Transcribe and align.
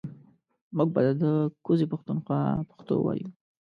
مونږ 0.75 0.89
به 0.93 1.01
ده 1.05 1.13
ده 1.21 1.31
کوزې 1.65 1.85
پښتونخوا 1.91 2.39
پښتو 2.69 2.93
وايو 3.01 3.29